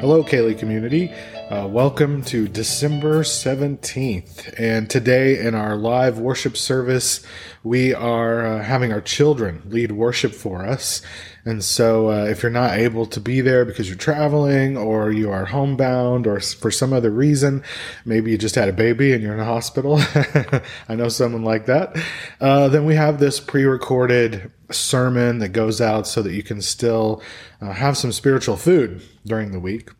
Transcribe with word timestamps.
Hello, 0.00 0.22
Kaylee 0.22 0.56
community. 0.56 1.12
Uh, 1.50 1.66
welcome 1.66 2.22
to 2.22 2.46
December 2.46 3.24
17th. 3.24 4.54
And 4.56 4.88
today, 4.88 5.40
in 5.40 5.56
our 5.56 5.74
live 5.74 6.20
worship 6.20 6.56
service, 6.56 7.26
we 7.64 7.92
are 7.94 8.46
uh, 8.46 8.62
having 8.62 8.92
our 8.92 9.00
children 9.00 9.60
lead 9.66 9.90
worship 9.90 10.34
for 10.34 10.64
us. 10.64 11.02
And 11.44 11.64
so, 11.64 12.12
uh, 12.12 12.26
if 12.26 12.44
you're 12.44 12.52
not 12.52 12.78
able 12.78 13.06
to 13.06 13.20
be 13.20 13.40
there 13.40 13.64
because 13.64 13.88
you're 13.88 13.98
traveling 13.98 14.76
or 14.76 15.10
you 15.10 15.32
are 15.32 15.46
homebound 15.46 16.28
or 16.28 16.38
for 16.38 16.70
some 16.70 16.92
other 16.92 17.10
reason, 17.10 17.64
maybe 18.04 18.30
you 18.30 18.38
just 18.38 18.54
had 18.54 18.68
a 18.68 18.72
baby 18.72 19.12
and 19.12 19.20
you're 19.20 19.34
in 19.34 19.40
a 19.40 19.44
hospital. 19.44 19.98
I 20.88 20.94
know 20.94 21.08
someone 21.08 21.42
like 21.42 21.66
that. 21.66 22.00
Uh, 22.40 22.68
then 22.68 22.84
we 22.84 22.94
have 22.94 23.18
this 23.18 23.40
pre 23.40 23.64
recorded 23.64 24.52
sermon 24.70 25.38
that 25.38 25.50
goes 25.50 25.80
out 25.80 26.06
so 26.06 26.22
that 26.22 26.32
you 26.32 26.42
can 26.42 26.60
still 26.60 27.22
uh, 27.60 27.72
have 27.72 27.96
some 27.96 28.12
spiritual 28.12 28.56
food 28.56 29.02
during 29.26 29.52
the 29.52 29.60
week. 29.60 29.90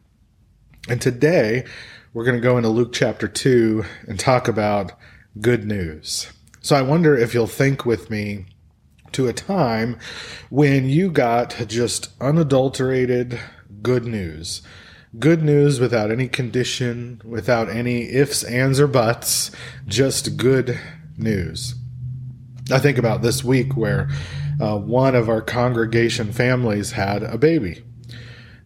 And 0.89 1.01
today, 1.01 1.65
we're 2.13 2.25
going 2.25 2.37
to 2.37 2.43
go 2.43 2.57
into 2.57 2.69
Luke 2.69 2.93
chapter 2.93 3.29
2 3.29 3.85
and 4.07 4.19
talk 4.19 4.49
about 4.49 4.93
good 5.41 5.65
news. 5.65 6.31
So 6.61 6.77
I 6.77 6.83
wonder 6.83 7.17
if 7.17 7.35
you'll 7.35 7.47
think 7.47 7.85
with 7.85 8.11
me 8.11 8.47
to 9.13 9.29
a 9.29 9.33
time 9.33 9.99
when 10.51 10.89
you 10.89 11.11
got 11.11 11.65
just 11.67 12.11
unadulterated 12.21 13.39
good 13.83 14.05
news. 14.05 14.63
Good 15.19 15.43
news 15.43 15.81
without 15.81 16.11
any 16.11 16.29
condition, 16.29 17.23
without 17.25 17.69
any 17.69 18.11
ifs, 18.11 18.45
ands, 18.45 18.79
or 18.79 18.87
buts, 18.87 19.51
just 19.87 20.37
good 20.37 20.79
news. 21.17 21.75
I 22.71 22.79
think 22.79 22.99
about 22.99 23.23
this 23.23 23.43
week 23.43 23.77
where 23.77 24.09
uh, 24.61 24.79
one 24.79 25.15
of 25.15 25.29
our 25.29 25.41
congregation 25.41 26.33
families 26.33 26.93
had 26.93 27.23
a 27.23 27.39
baby. 27.39 27.83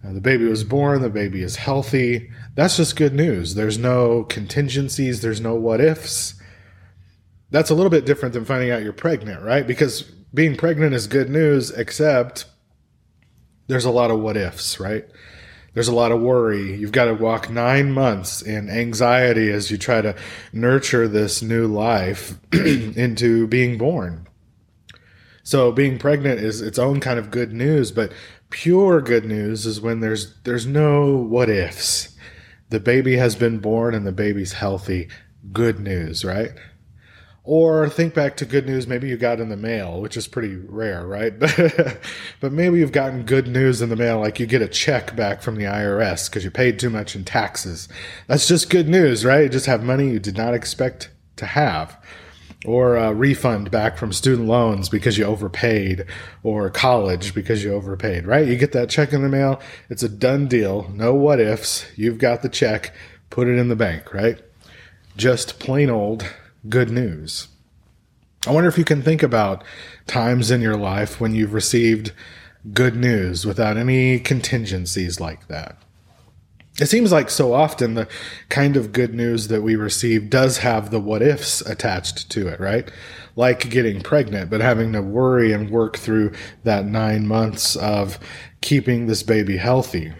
Uh, 0.05 0.13
the 0.13 0.21
baby 0.21 0.47
was 0.47 0.65
born, 0.65 1.03
the 1.03 1.11
baby 1.11 1.43
is 1.43 1.57
healthy. 1.57 2.31
That's 2.55 2.77
just 2.77 2.97
good 2.97 3.15
news. 3.15 3.55
There's 3.55 3.79
no 3.79 4.25
contingencies, 4.25 5.21
there's 5.21 5.41
no 5.41 5.55
what 5.55 5.81
ifs. 5.81 6.35
That's 7.51 7.71
a 7.71 7.75
little 7.75 7.91
bit 7.91 8.07
different 8.07 8.33
than 8.33 8.45
finding 8.45 8.71
out 8.71 8.83
you're 8.83 8.93
pregnant, 8.93 9.43
right? 9.43 9.67
Because 9.67 10.03
being 10.35 10.57
pregnant 10.57 10.95
is 10.95 11.07
good 11.07 11.29
news, 11.29 11.71
except 11.71 12.47
there's 13.69 13.85
a 13.85 13.91
lot 13.91 14.11
of 14.11 14.21
what 14.21 14.37
ifs, 14.37 14.81
right? 14.81 15.05
There's 15.75 15.89
a 15.89 15.95
lot 15.95 16.13
of 16.13 16.21
worry. 16.21 16.75
You've 16.75 16.93
got 16.93 17.07
to 17.07 17.15
walk 17.15 17.49
nine 17.49 17.93
months 17.93 18.43
in 18.43 18.69
anxiety 18.69 19.51
as 19.51 19.71
you 19.71 19.79
try 19.79 20.03
to 20.03 20.15
nurture 20.53 21.09
this 21.09 21.43
new 21.43 21.67
life 21.67 22.39
into 22.53 23.47
being 23.47 23.79
born. 23.79 24.27
So 25.43 25.73
being 25.73 25.99
pregnant 25.99 26.41
is 26.41 26.61
its 26.61 26.79
own 26.79 27.01
kind 27.01 27.19
of 27.19 27.31
good 27.31 27.53
news, 27.53 27.91
but 27.91 28.13
pure 28.51 29.01
good 29.01 29.25
news 29.25 29.67
is 29.67 29.81
when 29.81 30.01
there's 30.01 30.35
there's 30.43 30.67
no 30.67 31.17
what 31.17 31.51
ifs. 31.51 32.17
The 32.69 32.81
baby 32.81 33.17
has 33.17 33.35
been 33.35 33.59
born 33.59 33.95
and 33.95 34.07
the 34.07 34.13
baby's 34.13 34.55
healthy. 34.55 35.09
Good 35.53 35.81
news, 35.81 36.25
right? 36.25 36.53
Or 37.45 37.89
think 37.89 38.15
back 38.15 38.37
to 38.37 38.45
good 38.45 38.67
news 38.67 38.87
maybe 38.87 39.09
you 39.09 39.17
got 39.17 39.41
in 39.41 39.49
the 39.49 39.57
mail, 39.57 40.01
which 40.01 40.17
is 40.17 40.29
pretty 40.29 40.55
rare, 40.55 41.05
right? 41.05 41.37
but 42.41 42.53
maybe 42.53 42.79
you've 42.79 42.93
gotten 42.93 43.25
good 43.25 43.49
news 43.49 43.83
in 43.83 43.89
the 43.89 43.97
mail, 43.97 44.21
like 44.21 44.39
you 44.39 44.47
get 44.47 44.63
a 44.63 44.69
check 44.69 45.17
back 45.17 45.43
from 45.43 45.57
the 45.57 45.65
IRS 45.65 46.31
because 46.31 46.45
you 46.45 46.53
paid 46.53 46.79
too 46.79 46.89
much 46.89 47.17
in 47.17 47.25
taxes. 47.25 47.89
That's 48.29 48.47
just 48.47 48.71
good 48.71 48.89
news, 48.89 49.25
right? 49.25 49.43
You 49.43 49.49
just 49.49 49.67
have 49.67 49.83
money 49.83 50.11
you 50.11 50.21
did 50.21 50.37
not 50.37 50.55
expect 50.55 51.11
to 51.37 51.47
have 51.47 52.01
or 52.65 52.97
a 52.97 53.13
refund 53.13 53.71
back 53.71 53.97
from 53.97 54.13
student 54.13 54.47
loans 54.47 54.89
because 54.89 55.19
you 55.19 55.25
overpaid 55.25 56.05
or 56.43 56.71
college 56.71 57.35
because 57.35 57.65
you 57.65 57.73
overpaid, 57.73 58.27
right? 58.27 58.47
You 58.47 58.57
get 58.57 58.73
that 58.73 58.89
check 58.89 59.13
in 59.13 59.23
the 59.23 59.29
mail. 59.29 59.61
It's 59.91 60.03
a 60.03 60.09
done 60.09 60.47
deal. 60.47 60.89
No 60.95 61.15
what 61.15 61.41
ifs. 61.41 61.87
You've 61.97 62.19
got 62.19 62.43
the 62.43 62.49
check. 62.49 62.95
Put 63.31 63.49
it 63.49 63.59
in 63.59 63.69
the 63.69 63.77
bank, 63.77 64.15
right? 64.15 64.41
Just 65.17 65.59
plain 65.59 65.91
old 65.91 66.33
good 66.69 66.91
news. 66.91 67.49
I 68.47 68.53
wonder 68.53 68.69
if 68.69 68.79
you 68.79 68.85
can 68.85 69.03
think 69.03 69.23
about 69.23 69.65
times 70.07 70.51
in 70.51 70.61
your 70.61 70.77
life 70.77 71.21
when 71.21 71.35
you've 71.35 71.55
received 71.55 72.13
good 72.73 72.97
news 72.97 73.45
without 73.45 73.77
any 73.77 74.19
contingencies 74.19 75.21
like 75.21 75.49
that. 75.49 75.77
It 76.81 76.87
seems 76.87 77.13
like 77.13 77.29
so 77.29 77.53
often 77.53 77.95
the 77.95 78.09
kind 78.49 78.77
of 78.77 78.93
good 78.93 79.15
news 79.15 79.49
that 79.49 79.63
we 79.63 79.77
receive 79.77 80.31
does 80.31 80.59
have 80.59 80.91
the 80.91 81.01
what 81.01 81.21
ifs 81.21 81.61
attached 81.61 82.31
to 82.31 82.49
it, 82.49 82.61
right? 82.61 82.91
Like 83.37 83.69
getting 83.69 84.01
pregnant, 84.01 84.51
but 84.51 84.63
having 84.63 84.93
to 84.93 85.03
worry 85.03 85.53
and 85.53 85.71
work 85.71 85.99
through 85.99 86.33
that 86.65 86.87
nine 86.87 87.27
months 87.27 87.77
of 87.77 88.19
keeping 88.63 89.07
this 89.07 89.23
baby 89.23 89.59
healthy. 89.59 90.13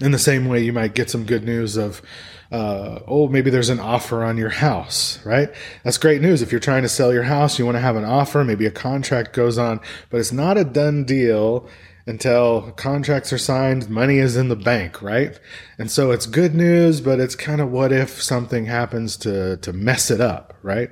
In 0.00 0.10
the 0.10 0.18
same 0.18 0.48
way, 0.48 0.60
you 0.60 0.72
might 0.72 0.94
get 0.94 1.10
some 1.10 1.24
good 1.24 1.44
news 1.44 1.76
of, 1.76 2.02
uh, 2.50 3.00
oh, 3.06 3.28
maybe 3.28 3.50
there's 3.50 3.68
an 3.68 3.80
offer 3.80 4.24
on 4.24 4.38
your 4.38 4.50
house, 4.50 5.24
right? 5.24 5.50
That's 5.84 5.98
great 5.98 6.20
news. 6.20 6.42
If 6.42 6.50
you're 6.50 6.60
trying 6.60 6.82
to 6.82 6.88
sell 6.88 7.12
your 7.12 7.24
house, 7.24 7.58
you 7.58 7.64
want 7.64 7.76
to 7.76 7.80
have 7.80 7.96
an 7.96 8.04
offer, 8.04 8.42
maybe 8.42 8.66
a 8.66 8.72
contract 8.72 9.34
goes 9.34 9.56
on, 9.56 9.80
but 10.10 10.18
it's 10.18 10.32
not 10.32 10.56
a 10.56 10.64
done 10.64 11.04
deal 11.04 11.68
until 12.08 12.72
contracts 12.72 13.32
are 13.32 13.38
signed, 13.38 13.90
money 13.90 14.18
is 14.18 14.36
in 14.36 14.48
the 14.48 14.56
bank, 14.56 15.02
right? 15.02 15.38
And 15.78 15.90
so 15.90 16.10
it's 16.10 16.26
good 16.26 16.54
news, 16.54 17.00
but 17.00 17.20
it's 17.20 17.34
kind 17.34 17.60
of 17.60 17.70
what 17.70 17.92
if 17.92 18.22
something 18.22 18.64
happens 18.64 19.16
to, 19.18 19.58
to 19.58 19.72
mess 19.72 20.10
it 20.10 20.20
up, 20.20 20.54
right? 20.62 20.90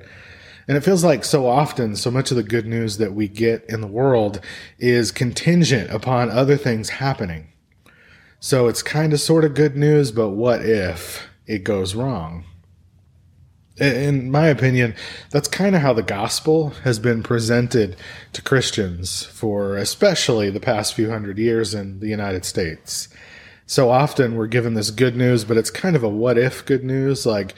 And 0.67 0.77
it 0.77 0.83
feels 0.83 1.03
like 1.03 1.25
so 1.25 1.47
often, 1.47 1.95
so 1.95 2.11
much 2.11 2.29
of 2.29 2.37
the 2.37 2.43
good 2.43 2.67
news 2.67 2.97
that 2.97 3.13
we 3.13 3.27
get 3.27 3.65
in 3.67 3.81
the 3.81 3.87
world 3.87 4.41
is 4.77 5.11
contingent 5.11 5.89
upon 5.89 6.29
other 6.29 6.57
things 6.57 6.89
happening. 6.89 7.47
So 8.39 8.67
it's 8.67 8.83
kind 8.83 9.11
of 9.11 9.19
sort 9.19 9.43
of 9.43 9.55
good 9.55 9.75
news, 9.75 10.11
but 10.11 10.29
what 10.29 10.61
if 10.63 11.27
it 11.47 11.63
goes 11.63 11.95
wrong? 11.95 12.45
In 13.79 14.31
my 14.31 14.47
opinion, 14.47 14.95
that's 15.29 15.47
kind 15.47 15.75
of 15.75 15.81
how 15.81 15.93
the 15.93 16.03
gospel 16.03 16.71
has 16.83 16.99
been 16.99 17.23
presented 17.23 17.95
to 18.33 18.41
Christians 18.41 19.23
for 19.23 19.77
especially 19.77 20.49
the 20.49 20.59
past 20.59 20.93
few 20.93 21.09
hundred 21.09 21.37
years 21.37 21.73
in 21.73 21.99
the 21.99 22.07
United 22.07 22.45
States. 22.45 23.07
So 23.65 23.89
often 23.89 24.35
we're 24.35 24.47
given 24.47 24.73
this 24.73 24.91
good 24.91 25.15
news, 25.15 25.43
but 25.43 25.57
it's 25.57 25.69
kind 25.69 25.95
of 25.95 26.03
a 26.03 26.09
what 26.09 26.37
if 26.37 26.65
good 26.65 26.83
news. 26.83 27.25
Like, 27.25 27.53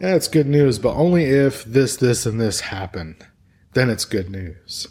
yeah, 0.00 0.14
it's 0.14 0.28
good 0.28 0.46
news, 0.46 0.78
but 0.78 0.94
only 0.94 1.24
if 1.24 1.64
this, 1.64 1.96
this, 1.96 2.24
and 2.24 2.40
this 2.40 2.60
happen, 2.60 3.16
then 3.74 3.90
it's 3.90 4.04
good 4.04 4.30
news. 4.30 4.86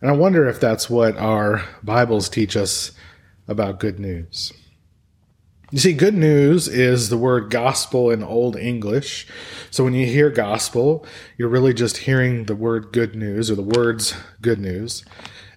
And 0.00 0.10
I 0.10 0.14
wonder 0.14 0.46
if 0.46 0.60
that's 0.60 0.90
what 0.90 1.16
our 1.16 1.64
Bibles 1.82 2.28
teach 2.28 2.56
us 2.56 2.92
about 3.48 3.80
good 3.80 3.98
news. 3.98 4.52
You 5.72 5.78
see, 5.78 5.94
good 5.94 6.14
news 6.14 6.68
is 6.68 7.08
the 7.08 7.18
word 7.18 7.50
gospel 7.50 8.08
in 8.08 8.22
Old 8.22 8.56
English. 8.56 9.26
So 9.68 9.82
when 9.82 9.94
you 9.94 10.06
hear 10.06 10.30
gospel, 10.30 11.04
you're 11.36 11.48
really 11.48 11.74
just 11.74 11.96
hearing 11.96 12.44
the 12.44 12.54
word 12.54 12.92
good 12.92 13.16
news 13.16 13.50
or 13.50 13.56
the 13.56 13.62
words 13.62 14.14
good 14.40 14.60
news. 14.60 15.04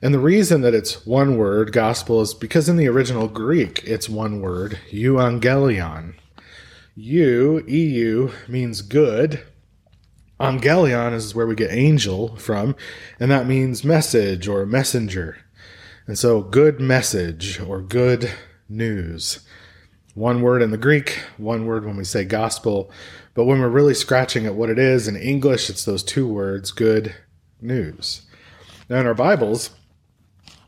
And 0.02 0.12
the 0.12 0.20
reason 0.20 0.62
that 0.62 0.74
it's 0.74 1.06
one 1.06 1.38
word, 1.38 1.72
gospel, 1.74 2.22
is 2.22 2.34
because 2.34 2.68
in 2.68 2.76
the 2.76 2.88
original 2.88 3.28
Greek, 3.28 3.84
it's 3.84 4.10
one 4.10 4.42
word, 4.42 4.80
euangelion. 4.92 6.16
Eu, 6.96 7.64
EU, 7.68 8.32
means 8.48 8.82
good. 8.82 9.44
Angelion 10.40 11.14
is 11.14 11.36
where 11.36 11.46
we 11.46 11.54
get 11.54 11.72
angel 11.72 12.36
from, 12.38 12.76
and 13.20 13.30
that 13.30 13.46
means 13.46 13.84
message 13.84 14.48
or 14.48 14.66
messenger. 14.66 15.38
And 16.08 16.18
so, 16.18 16.42
good 16.42 16.80
message 16.80 17.60
or 17.60 17.80
good 17.82 18.32
news. 18.68 19.46
One 20.20 20.42
word 20.42 20.62
in 20.62 20.72
the 20.72 20.78
Greek, 20.78 21.22
one 21.38 21.66
word 21.66 21.86
when 21.86 21.96
we 21.96 22.04
say 22.04 22.26
gospel. 22.26 22.92
But 23.36 23.46
when 23.46 23.62
we're 23.62 23.70
really 23.70 23.94
scratching 23.94 24.46
at 24.46 24.54
what 24.54 24.70
it 24.70 24.78
is 24.78 25.08
in 25.08 25.16
English, 25.16 25.70
it's 25.70 25.86
those 25.86 26.04
two 26.04 26.28
words, 26.28 26.72
good 26.72 27.16
news. 27.62 28.24
Now, 28.90 29.00
in 29.00 29.08
our 29.08 29.14
Bibles, 29.14 29.70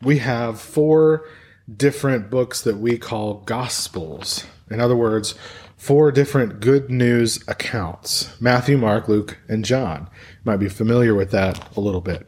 we 0.01 0.19
have 0.19 0.61
four 0.61 1.25
different 1.69 2.29
books 2.29 2.61
that 2.61 2.77
we 2.77 2.97
call 2.97 3.41
gospels. 3.41 4.45
In 4.69 4.79
other 4.79 4.95
words, 4.95 5.35
four 5.75 6.13
different 6.13 6.61
good 6.61 6.89
news 6.89 7.43
accounts 7.45 8.39
Matthew, 8.39 8.77
Mark, 8.77 9.09
Luke, 9.09 9.37
and 9.49 9.65
John. 9.65 10.07
You 10.09 10.45
might 10.45 10.61
be 10.61 10.69
familiar 10.69 11.13
with 11.13 11.31
that 11.31 11.75
a 11.75 11.81
little 11.81 11.99
bit. 11.99 12.25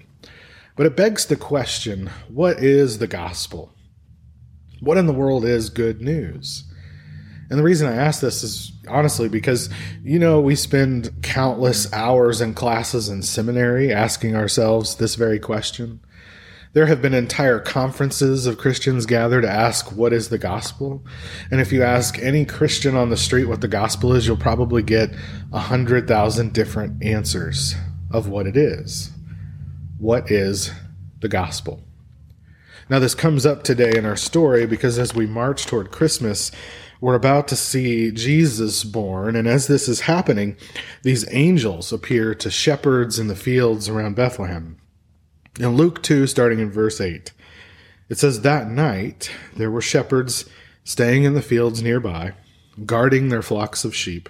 But 0.76 0.88
it 0.88 0.98
begs 0.98 1.26
the 1.26 1.38
question 1.38 2.10
what 2.28 2.62
is 2.62 2.98
the 2.98 3.08
gospel? 3.08 3.72
What 4.82 4.98
in 4.98 5.06
the 5.06 5.14
world 5.14 5.46
is 5.46 5.70
good 5.70 6.02
news? 6.02 6.66
And 7.54 7.60
the 7.60 7.66
reason 7.66 7.88
I 7.88 7.94
ask 7.94 8.20
this 8.20 8.42
is 8.42 8.72
honestly 8.88 9.30
because, 9.30 9.70
you 10.04 10.18
know, 10.18 10.42
we 10.42 10.56
spend 10.56 11.22
countless 11.22 11.94
hours 11.94 12.42
in 12.42 12.56
classes 12.56 13.10
in 13.10 13.22
seminary 13.22 13.94
asking 13.94 14.36
ourselves 14.36 14.96
this 14.96 15.14
very 15.14 15.38
question. 15.38 16.00
There 16.74 16.88
have 16.88 17.00
been 17.00 17.14
entire 17.14 17.60
conferences 17.60 18.48
of 18.48 18.58
Christians 18.58 19.06
gather 19.06 19.40
to 19.40 19.48
ask, 19.48 19.92
What 19.92 20.14
is 20.14 20.30
the 20.30 20.40
gospel? 20.40 21.06
And 21.52 21.62
if 21.62 21.72
you 21.72 21.84
ask 21.84 22.18
any 22.18 22.44
Christian 22.44 22.96
on 22.96 23.12
the 23.12 23.18
street 23.18 23.46
what 23.46 23.62
the 23.62 23.68
gospel 23.68 24.14
is, 24.14 24.26
you'll 24.26 24.36
probably 24.36 24.82
get 24.82 25.14
a 25.52 25.60
hundred 25.60 26.08
thousand 26.08 26.54
different 26.54 27.04
answers 27.04 27.76
of 28.10 28.28
what 28.28 28.48
it 28.48 28.58
is. 28.58 29.12
What 30.00 30.32
is 30.32 30.72
the 31.22 31.30
gospel? 31.30 31.84
Now, 32.90 33.00
this 33.00 33.16
comes 33.16 33.46
up 33.46 33.64
today 33.64 33.96
in 33.96 34.06
our 34.06 34.18
story 34.18 34.66
because 34.66 35.00
as 35.00 35.16
we 35.16 35.26
march 35.26 35.66
toward 35.68 35.92
Christmas, 35.92 36.52
we're 37.04 37.16
about 37.16 37.50
to 37.50 37.56
see 37.58 38.12
Jesus 38.12 38.86
born. 38.86 39.36
And 39.36 39.46
as 39.46 39.68
this 39.68 39.90
is 39.90 40.00
happening, 40.00 40.56
these 41.02 41.28
angels 41.34 41.92
appear 41.92 42.34
to 42.36 42.50
shepherds 42.50 43.20
in 43.20 43.28
the 43.28 43.36
fields 43.36 43.90
around 43.90 44.16
Bethlehem. 44.16 44.78
In 45.60 45.76
Luke 45.76 46.02
2, 46.02 46.28
starting 46.28 46.60
in 46.60 46.72
verse 46.72 47.02
8, 47.02 47.34
it 48.08 48.18
says, 48.18 48.40
That 48.40 48.70
night 48.70 49.30
there 49.54 49.70
were 49.70 49.82
shepherds 49.82 50.50
staying 50.86 51.26
in 51.26 51.34
the 51.34 51.42
fields 51.42 51.84
nearby, 51.84 52.36
guarding 52.86 53.28
their 53.28 53.42
flocks 53.42 53.84
of 53.84 53.94
sheep. 53.94 54.30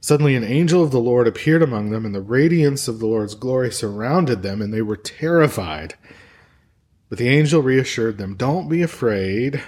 Suddenly, 0.00 0.36
an 0.36 0.44
angel 0.44 0.84
of 0.84 0.92
the 0.92 1.00
Lord 1.00 1.26
appeared 1.26 1.60
among 1.60 1.90
them, 1.90 2.06
and 2.06 2.14
the 2.14 2.20
radiance 2.20 2.86
of 2.86 3.00
the 3.00 3.06
Lord's 3.06 3.34
glory 3.34 3.72
surrounded 3.72 4.44
them, 4.44 4.62
and 4.62 4.72
they 4.72 4.80
were 4.80 4.96
terrified. 4.96 5.96
But 7.08 7.18
the 7.18 7.28
angel 7.28 7.62
reassured 7.62 8.16
them 8.16 8.36
Don't 8.36 8.68
be 8.68 8.80
afraid. 8.80 9.60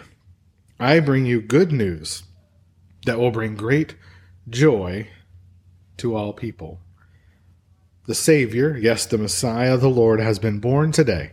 I 0.79 1.01
bring 1.01 1.27
you 1.27 1.41
good 1.41 1.73
news 1.73 2.23
that 3.09 3.19
will 3.19 3.31
bring 3.31 3.55
great 3.55 3.95
joy 4.49 5.09
to 5.97 6.15
all 6.15 6.33
people. 6.33 6.79
The 8.07 8.15
Savior, 8.15 8.77
yes, 8.77 9.07
the 9.07 9.19
Messiah, 9.19 9.77
the 9.77 9.89
Lord, 9.89 10.21
has 10.21 10.39
been 10.39 10.61
born 10.61 10.93
today 10.93 11.33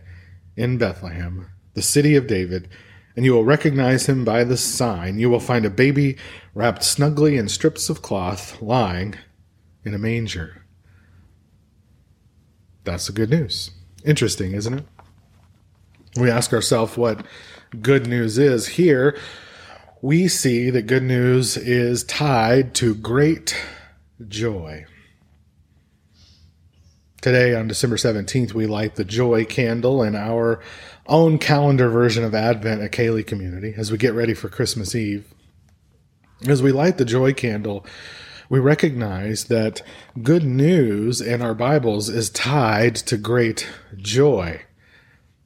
in 0.56 0.78
Bethlehem, 0.78 1.50
the 1.74 1.82
city 1.82 2.16
of 2.16 2.26
David, 2.26 2.68
and 3.14 3.24
you 3.24 3.32
will 3.32 3.44
recognize 3.44 4.06
him 4.06 4.24
by 4.24 4.42
the 4.44 4.56
sign. 4.56 5.18
You 5.18 5.28
will 5.28 5.40
find 5.40 5.64
a 5.64 5.70
baby 5.70 6.16
wrapped 6.54 6.82
snugly 6.82 7.36
in 7.36 7.48
strips 7.48 7.90
of 7.90 8.02
cloth, 8.02 8.60
lying 8.62 9.14
in 9.84 9.92
a 9.94 9.98
manger. 9.98 10.64
That's 12.84 13.06
the 13.06 13.12
good 13.12 13.30
news. 13.30 13.70
Interesting, 14.04 14.52
isn't 14.52 14.74
it? 14.74 14.84
We 16.16 16.30
ask 16.30 16.52
ourselves 16.52 16.96
what 16.96 17.26
good 17.82 18.06
news 18.06 18.38
is. 18.38 18.66
Here, 18.66 19.18
we 20.02 20.28
see 20.28 20.70
that 20.70 20.86
good 20.86 21.02
news 21.02 21.56
is 21.56 22.04
tied 22.04 22.74
to 22.74 22.94
great 22.94 23.56
joy. 24.28 24.84
Today, 27.22 27.54
on 27.54 27.66
December 27.66 27.96
17th, 27.96 28.52
we 28.52 28.66
light 28.66 28.96
the 28.96 29.04
joy 29.04 29.44
candle 29.44 30.02
in 30.02 30.14
our 30.14 30.60
own 31.06 31.38
calendar 31.38 31.88
version 31.88 32.24
of 32.24 32.34
Advent 32.34 32.82
at 32.82 32.92
Cayley 32.92 33.24
Community 33.24 33.74
as 33.76 33.90
we 33.90 33.98
get 33.98 34.14
ready 34.14 34.34
for 34.34 34.48
Christmas 34.48 34.94
Eve. 34.94 35.32
As 36.46 36.62
we 36.62 36.72
light 36.72 36.98
the 36.98 37.04
joy 37.04 37.32
candle, 37.32 37.84
we 38.48 38.60
recognize 38.60 39.44
that 39.44 39.82
good 40.22 40.44
news 40.44 41.20
in 41.20 41.40
our 41.40 41.54
Bibles 41.54 42.08
is 42.08 42.30
tied 42.30 42.94
to 42.96 43.16
great 43.16 43.66
joy. 43.96 44.65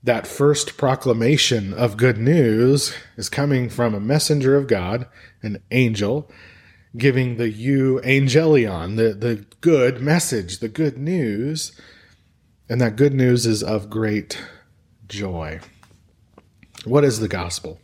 That 0.02 0.26
first 0.26 0.78
proclamation 0.78 1.74
of 1.74 1.98
good 1.98 2.16
news 2.16 2.94
is 3.16 3.28
coming 3.28 3.68
from 3.68 3.94
a 3.94 4.00
messenger 4.00 4.56
of 4.56 4.66
God, 4.66 5.06
an 5.42 5.62
angel, 5.70 6.30
giving 6.96 7.36
the 7.36 7.52
euangelion, 7.52 8.96
the, 8.96 9.12
the 9.12 9.44
good 9.60 10.00
message, 10.00 10.60
the 10.60 10.68
good 10.68 10.96
news. 10.96 11.72
And 12.68 12.80
that 12.80 12.96
good 12.96 13.12
news 13.12 13.44
is 13.44 13.62
of 13.62 13.90
great 13.90 14.42
joy. 15.06 15.60
What 16.84 17.04
is 17.04 17.20
the 17.20 17.28
gospel? 17.28 17.78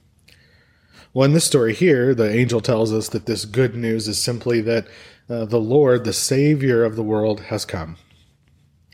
Well, 1.12 1.24
in 1.24 1.34
this 1.34 1.44
story 1.44 1.74
here, 1.74 2.14
the 2.14 2.30
angel 2.30 2.60
tells 2.60 2.92
us 2.92 3.08
that 3.10 3.26
this 3.26 3.44
good 3.44 3.74
news 3.74 4.08
is 4.08 4.22
simply 4.22 4.60
that 4.62 4.86
uh, 5.28 5.44
the 5.44 5.60
Lord, 5.60 6.04
the 6.04 6.12
Savior 6.12 6.82
of 6.84 6.96
the 6.96 7.02
world, 7.02 7.40
has 7.42 7.64
come, 7.64 7.96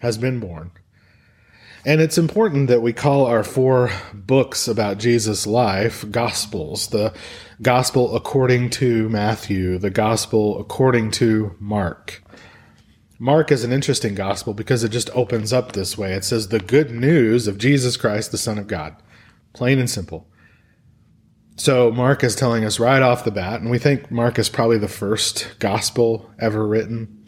has 0.01 0.19
been 0.19 0.41
born. 0.41 0.73
And 1.85 2.01
it's 2.01 2.19
important 2.19 2.69
that 2.69 2.81
we 2.81 2.93
call 2.93 3.27
our 3.27 3.43
four 3.43 3.91
books 4.15 4.69
about 4.69 4.99
Jesus' 4.99 5.49
life 5.49 6.05
gospels 6.11 6.89
the 6.89 7.13
gospel 7.61 8.15
according 8.15 8.71
to 8.71 9.09
Matthew, 9.09 9.79
the 9.79 9.91
gospel 9.91 10.61
according 10.61 11.11
to 11.13 11.57
Mark. 11.59 12.23
Mark 13.19 13.51
is 13.51 13.65
an 13.65 13.73
interesting 13.73 14.15
gospel 14.15 14.55
because 14.55 14.85
it 14.85 14.91
just 14.91 15.11
opens 15.11 15.53
up 15.53 15.73
this 15.73 15.99
way. 15.99 16.13
It 16.13 16.25
says 16.25 16.49
the 16.49 16.61
good 16.61 16.93
news 16.93 17.49
of 17.49 17.59
Jesus 17.59 17.97
Christ, 17.97 18.31
the 18.31 18.39
Son 18.39 18.59
of 18.59 18.69
God. 18.69 18.97
Plain 19.53 19.81
and 19.81 19.91
simple. 19.91 20.29
So 21.57 21.91
Mark 21.91 22.23
is 22.23 22.37
telling 22.37 22.65
us 22.65 22.81
right 22.81 23.03
off 23.03 23.25
the 23.25 23.31
bat, 23.31 23.61
and 23.61 23.71
we 23.71 23.79
think 23.79 24.11
Mark 24.11 24.39
is 24.39 24.49
probably 24.49 24.79
the 24.79 24.89
first 24.89 25.57
gospel 25.59 26.31
ever 26.41 26.67
written. 26.67 27.25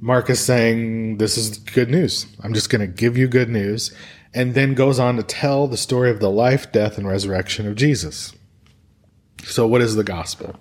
Mark 0.00 0.30
is 0.30 0.40
saying, 0.40 1.18
This 1.18 1.38
is 1.38 1.58
good 1.58 1.90
news. 1.90 2.26
I'm 2.42 2.54
just 2.54 2.70
going 2.70 2.80
to 2.80 2.86
give 2.86 3.16
you 3.16 3.28
good 3.28 3.48
news. 3.48 3.94
And 4.34 4.54
then 4.54 4.74
goes 4.74 4.98
on 4.98 5.16
to 5.16 5.22
tell 5.22 5.66
the 5.66 5.78
story 5.78 6.10
of 6.10 6.20
the 6.20 6.30
life, 6.30 6.70
death, 6.70 6.98
and 6.98 7.08
resurrection 7.08 7.66
of 7.66 7.74
Jesus. 7.74 8.34
So, 9.44 9.66
what 9.66 9.80
is 9.80 9.94
the 9.94 10.04
gospel? 10.04 10.60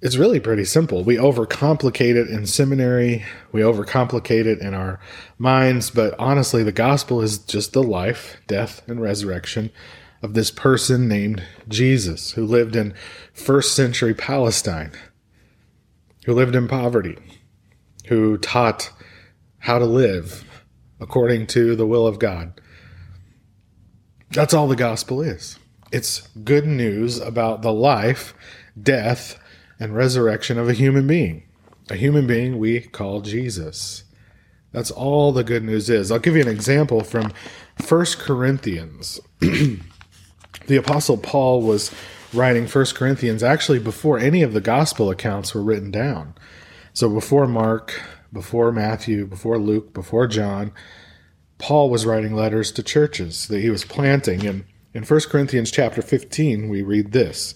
it's 0.00 0.16
really 0.16 0.38
pretty 0.38 0.64
simple. 0.64 1.02
We 1.02 1.16
overcomplicate 1.16 2.14
it 2.14 2.28
in 2.28 2.46
seminary, 2.46 3.24
we 3.50 3.62
overcomplicate 3.62 4.46
it 4.46 4.60
in 4.60 4.74
our 4.74 5.00
minds, 5.38 5.90
but 5.90 6.14
honestly, 6.18 6.62
the 6.62 6.72
gospel 6.72 7.20
is 7.20 7.38
just 7.38 7.72
the 7.72 7.82
life, 7.82 8.36
death, 8.46 8.86
and 8.88 9.00
resurrection 9.00 9.70
of 10.22 10.34
this 10.34 10.50
person 10.50 11.08
named 11.08 11.42
Jesus 11.68 12.32
who 12.32 12.46
lived 12.46 12.76
in 12.76 12.94
first 13.32 13.74
century 13.74 14.14
Palestine, 14.14 14.92
who 16.26 16.34
lived 16.34 16.54
in 16.54 16.68
poverty, 16.68 17.16
who 18.08 18.38
taught 18.38 18.90
how 19.58 19.78
to 19.78 19.84
live 19.84 20.44
according 21.00 21.46
to 21.46 21.76
the 21.76 21.86
will 21.86 22.06
of 22.06 22.18
God. 22.18 22.60
That's 24.30 24.54
all 24.54 24.68
the 24.68 24.76
gospel 24.76 25.22
is. 25.22 25.58
It's 25.90 26.28
good 26.44 26.66
news 26.66 27.18
about 27.18 27.62
the 27.62 27.72
life, 27.72 28.34
death, 28.80 29.38
and 29.80 29.94
resurrection 29.94 30.58
of 30.58 30.68
a 30.68 30.74
human 30.74 31.06
being, 31.06 31.44
a 31.90 31.96
human 31.96 32.26
being 32.26 32.58
we 32.58 32.80
call 32.80 33.20
Jesus. 33.20 34.04
That's 34.72 34.90
all 34.90 35.32
the 35.32 35.44
good 35.44 35.64
news 35.64 35.88
is. 35.88 36.12
I'll 36.12 36.18
give 36.18 36.36
you 36.36 36.42
an 36.42 36.48
example 36.48 37.02
from 37.02 37.32
1 37.86 38.04
Corinthians. 38.18 39.18
the 39.40 39.80
Apostle 40.76 41.16
Paul 41.16 41.62
was 41.62 41.90
writing 42.34 42.66
1 42.66 42.84
Corinthians 42.94 43.42
actually 43.42 43.78
before 43.78 44.18
any 44.18 44.42
of 44.42 44.52
the 44.52 44.60
gospel 44.60 45.10
accounts 45.10 45.54
were 45.54 45.62
written 45.62 45.90
down. 45.90 46.34
So 46.98 47.08
before 47.08 47.46
Mark, 47.46 48.02
before 48.32 48.72
Matthew, 48.72 49.24
before 49.24 49.56
Luke, 49.56 49.94
before 49.94 50.26
John, 50.26 50.72
Paul 51.56 51.90
was 51.90 52.04
writing 52.04 52.34
letters 52.34 52.72
to 52.72 52.82
churches 52.82 53.46
that 53.46 53.60
he 53.60 53.70
was 53.70 53.84
planting. 53.84 54.44
And 54.44 54.64
in 54.92 55.04
1 55.04 55.20
Corinthians 55.30 55.70
chapter 55.70 56.02
15, 56.02 56.68
we 56.68 56.82
read 56.82 57.12
this 57.12 57.54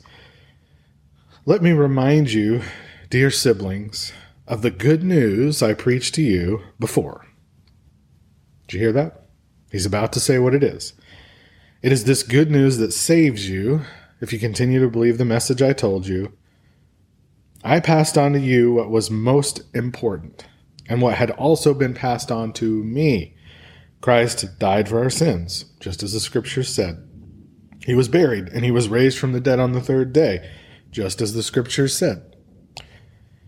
let 1.45 1.61
me 1.61 1.73
remind 1.73 2.33
you, 2.33 2.63
dear 3.11 3.33
siblings, 3.33 4.13
of 4.47 4.63
the 4.63 4.71
good 4.71 5.03
news 5.03 5.61
I 5.61 5.75
preached 5.75 6.15
to 6.15 6.23
you 6.23 6.63
before. 6.79 7.27
Did 8.69 8.75
you 8.75 8.79
hear 8.79 8.93
that? 8.93 9.27
He's 9.73 9.87
about 9.87 10.13
to 10.13 10.21
say 10.21 10.39
what 10.39 10.55
it 10.55 10.63
is. 10.63 10.93
It 11.83 11.91
is 11.91 12.05
this 12.05 12.23
good 12.23 12.53
news 12.53 12.79
that 12.79 12.93
saves 12.93 13.49
you 13.49 13.81
if 14.21 14.33
you 14.33 14.39
continue 14.39 14.79
to 14.79 14.89
believe 14.89 15.19
the 15.19 15.25
message 15.25 15.63
I 15.63 15.73
told 15.73 16.07
you. 16.07 16.33
I 17.65 17.81
passed 17.81 18.19
on 18.19 18.33
to 18.33 18.41
you 18.41 18.73
what 18.73 18.91
was 18.91 19.11
most 19.11 19.63
important 19.75 20.47
and 20.89 21.01
what 21.01 21.15
had 21.15 21.31
also 21.33 21.75
been 21.75 21.95
passed 21.95 22.31
on 22.31 22.53
to 22.55 22.83
me. 22.85 23.37
Christ 24.01 24.59
died 24.59 24.89
for 24.89 25.03
our 25.03 25.11
sins, 25.11 25.67
just 25.79 26.03
as 26.03 26.13
the 26.13 26.21
scriptures 26.21 26.69
said. 26.69 27.09
He 27.85 27.95
was 27.95 28.09
buried, 28.09 28.49
and 28.49 28.65
he 28.65 28.71
was 28.71 28.89
raised 28.89 29.19
from 29.19 29.33
the 29.33 29.41
dead 29.41 29.61
on 29.61 29.73
the 29.73 29.81
third 29.81 30.13
day 30.13 30.49
just 30.93 31.23
as 31.23 31.33
the 31.33 31.43
scriptures 31.43 31.97
said. 31.97 32.37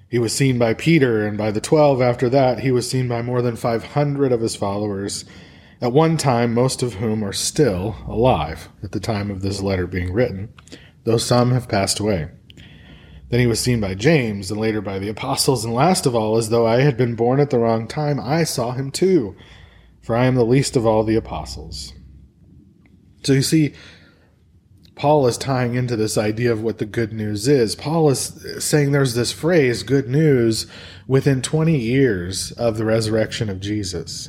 He 0.08 0.18
was 0.18 0.32
seen 0.32 0.58
by 0.58 0.74
Peter, 0.74 1.26
and 1.26 1.36
by 1.36 1.50
the 1.50 1.60
twelve 1.60 2.00
after 2.00 2.28
that, 2.30 2.60
he 2.60 2.70
was 2.70 2.88
seen 2.88 3.06
by 3.06 3.22
more 3.22 3.42
than 3.42 3.56
500 3.56 4.32
of 4.32 4.40
his 4.40 4.56
followers, 4.56 5.24
at 5.80 5.92
one 5.92 6.16
time, 6.16 6.54
most 6.54 6.82
of 6.82 6.94
whom 6.94 7.22
are 7.22 7.32
still 7.32 7.96
alive 8.08 8.68
at 8.82 8.92
the 8.92 9.00
time 9.00 9.30
of 9.30 9.42
this 9.42 9.60
letter 9.60 9.86
being 9.86 10.12
written, 10.12 10.54
though 11.04 11.18
some 11.18 11.52
have 11.52 11.68
passed 11.68 12.00
away. 12.00 12.30
Then 13.30 13.40
he 13.40 13.46
was 13.46 13.58
seen 13.58 13.80
by 13.80 13.94
James, 13.94 14.50
and 14.50 14.60
later 14.60 14.80
by 14.80 14.98
the 14.98 15.08
apostles, 15.08 15.64
and 15.64 15.74
last 15.74 16.06
of 16.06 16.14
all, 16.14 16.36
as 16.36 16.50
though 16.50 16.66
I 16.66 16.80
had 16.80 16.96
been 16.96 17.14
born 17.14 17.40
at 17.40 17.50
the 17.50 17.58
wrong 17.58 17.88
time, 17.88 18.20
I 18.20 18.44
saw 18.44 18.72
him 18.72 18.90
too, 18.90 19.34
for 20.02 20.14
I 20.14 20.26
am 20.26 20.34
the 20.34 20.44
least 20.44 20.76
of 20.76 20.86
all 20.86 21.04
the 21.04 21.16
apostles. 21.16 21.92
So 23.22 23.32
you 23.32 23.42
see, 23.42 23.74
Paul 24.94 25.26
is 25.26 25.36
tying 25.36 25.74
into 25.74 25.96
this 25.96 26.16
idea 26.16 26.52
of 26.52 26.62
what 26.62 26.78
the 26.78 26.86
good 26.86 27.12
news 27.12 27.48
is. 27.48 27.74
Paul 27.74 28.10
is 28.10 28.64
saying 28.64 28.92
there's 28.92 29.14
this 29.14 29.32
phrase, 29.32 29.82
good 29.82 30.08
news, 30.08 30.66
within 31.08 31.42
20 31.42 31.76
years 31.76 32.52
of 32.52 32.76
the 32.76 32.84
resurrection 32.84 33.50
of 33.50 33.60
Jesus. 33.60 34.28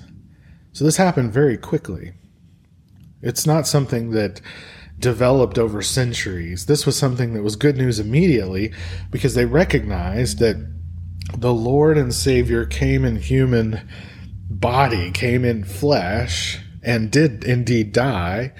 So 0.73 0.83
this 0.83 0.97
happened 0.97 1.31
very 1.31 1.57
quickly. 1.57 2.13
It's 3.21 3.45
not 3.45 3.67
something 3.67 4.11
that 4.11 4.41
developed 4.99 5.57
over 5.57 5.81
centuries. 5.81 6.65
This 6.65 6.85
was 6.85 6.97
something 6.97 7.33
that 7.33 7.43
was 7.43 7.55
good 7.55 7.77
news 7.77 7.99
immediately 7.99 8.73
because 9.11 9.35
they 9.35 9.45
recognized 9.45 10.39
that 10.39 10.55
the 11.37 11.53
Lord 11.53 11.97
and 11.97 12.13
Savior 12.13 12.65
came 12.65 13.03
in 13.03 13.17
human 13.17 13.87
body, 14.49 15.11
came 15.11 15.43
in 15.43 15.63
flesh, 15.63 16.59
and 16.83 17.11
did 17.11 17.43
indeed 17.43 17.91
die 17.91 18.53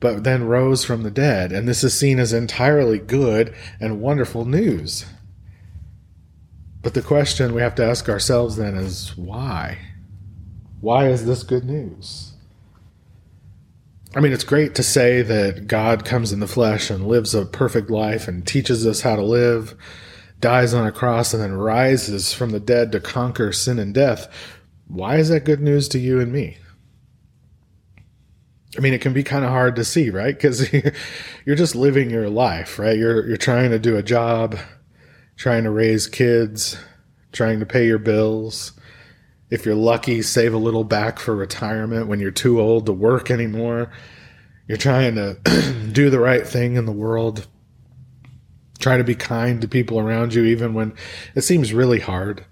but 0.00 0.24
then 0.24 0.44
rose 0.44 0.84
from 0.84 1.02
the 1.02 1.10
dead. 1.10 1.52
And 1.52 1.66
this 1.66 1.82
is 1.82 1.98
seen 1.98 2.18
as 2.18 2.32
entirely 2.32 2.98
good 2.98 3.54
and 3.80 4.00
wonderful 4.00 4.44
news. 4.44 5.06
But 6.82 6.94
the 6.94 7.02
question 7.02 7.54
we 7.54 7.62
have 7.62 7.74
to 7.76 7.84
ask 7.84 8.08
ourselves 8.08 8.56
then 8.56 8.76
is 8.76 9.16
why? 9.16 9.78
Why 10.80 11.08
is 11.08 11.26
this 11.26 11.42
good 11.42 11.64
news? 11.64 12.34
I 14.16 14.20
mean, 14.20 14.32
it's 14.32 14.44
great 14.44 14.74
to 14.76 14.82
say 14.82 15.20
that 15.20 15.66
God 15.66 16.06
comes 16.06 16.32
in 16.32 16.40
the 16.40 16.46
flesh 16.46 16.88
and 16.88 17.06
lives 17.06 17.34
a 17.34 17.44
perfect 17.44 17.90
life 17.90 18.28
and 18.28 18.46
teaches 18.46 18.86
us 18.86 19.02
how 19.02 19.14
to 19.14 19.22
live, 19.22 19.74
dies 20.40 20.72
on 20.72 20.86
a 20.86 20.92
cross, 20.92 21.34
and 21.34 21.42
then 21.42 21.52
rises 21.52 22.32
from 22.32 22.48
the 22.50 22.58
dead 22.58 22.92
to 22.92 23.00
conquer 23.00 23.52
sin 23.52 23.78
and 23.78 23.92
death. 23.92 24.26
Why 24.86 25.16
is 25.16 25.28
that 25.28 25.44
good 25.44 25.60
news 25.60 25.86
to 25.88 25.98
you 25.98 26.18
and 26.18 26.32
me? 26.32 26.56
I 28.74 28.80
mean, 28.80 28.94
it 28.94 29.02
can 29.02 29.12
be 29.12 29.22
kind 29.22 29.44
of 29.44 29.50
hard 29.50 29.76
to 29.76 29.84
see, 29.84 30.08
right? 30.08 30.34
Because 30.34 30.72
you're 31.44 31.54
just 31.54 31.74
living 31.74 32.08
your 32.08 32.30
life, 32.30 32.78
right? 32.78 32.96
You're 32.96 33.26
you're 33.28 33.36
trying 33.36 33.70
to 33.70 33.78
do 33.78 33.96
a 33.96 34.02
job, 34.02 34.56
trying 35.36 35.64
to 35.64 35.70
raise 35.70 36.06
kids, 36.06 36.78
trying 37.32 37.60
to 37.60 37.66
pay 37.66 37.86
your 37.86 37.98
bills. 37.98 38.72
If 39.50 39.64
you're 39.64 39.74
lucky, 39.74 40.22
save 40.22 40.54
a 40.54 40.58
little 40.58 40.84
back 40.84 41.18
for 41.18 41.34
retirement 41.34 42.08
when 42.08 42.20
you're 42.20 42.30
too 42.30 42.60
old 42.60 42.86
to 42.86 42.92
work 42.92 43.30
anymore. 43.30 43.90
You're 44.66 44.78
trying 44.78 45.14
to 45.14 45.38
do 45.92 46.10
the 46.10 46.18
right 46.18 46.46
thing 46.46 46.74
in 46.74 46.86
the 46.86 46.92
world. 46.92 47.46
Try 48.78 48.96
to 48.96 49.04
be 49.04 49.14
kind 49.14 49.60
to 49.60 49.68
people 49.68 49.98
around 49.98 50.34
you, 50.34 50.44
even 50.44 50.74
when 50.74 50.94
it 51.34 51.42
seems 51.42 51.72
really 51.72 52.00
hard 52.00 52.44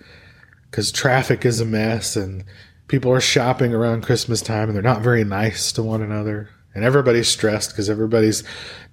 because 0.74 0.90
traffic 0.90 1.44
is 1.44 1.60
a 1.60 1.64
mess 1.64 2.16
and 2.16 2.44
people 2.88 3.12
are 3.12 3.20
shopping 3.20 3.72
around 3.72 4.02
Christmas 4.02 4.42
time 4.42 4.68
and 4.68 4.74
they're 4.74 4.82
not 4.82 5.02
very 5.02 5.22
nice 5.22 5.70
to 5.70 5.84
one 5.84 6.02
another. 6.02 6.50
And 6.74 6.82
everybody's 6.82 7.28
stressed 7.28 7.70
because 7.70 7.88
everybody's 7.88 8.42